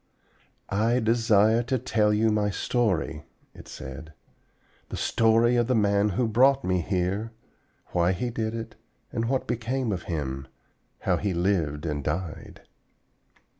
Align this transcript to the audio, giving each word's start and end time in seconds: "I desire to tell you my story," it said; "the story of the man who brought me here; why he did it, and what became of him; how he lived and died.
"I 0.71 0.99
desire 0.99 1.61
to 1.61 1.77
tell 1.77 2.11
you 2.11 2.31
my 2.31 2.49
story," 2.49 3.21
it 3.53 3.67
said; 3.67 4.13
"the 4.89 4.97
story 4.97 5.55
of 5.57 5.67
the 5.67 5.75
man 5.75 6.09
who 6.17 6.27
brought 6.27 6.63
me 6.63 6.81
here; 6.81 7.33
why 7.89 8.13
he 8.13 8.31
did 8.31 8.55
it, 8.55 8.73
and 9.11 9.25
what 9.25 9.45
became 9.45 9.91
of 9.91 10.01
him; 10.09 10.47
how 11.01 11.17
he 11.17 11.35
lived 11.35 11.85
and 11.85 12.03
died. 12.03 12.61